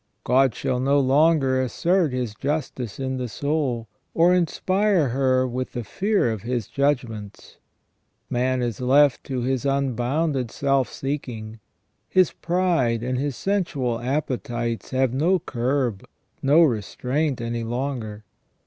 [0.23, 5.83] God shall no longer assert His justice in the soul, or inspire her with the
[5.83, 7.57] fear of His judgments.
[8.27, 11.59] Man is left to his unbounded self seeking;
[12.09, 16.03] his pride and his sensual appetites have no curb,
[16.41, 18.23] no restraint any lor^ger.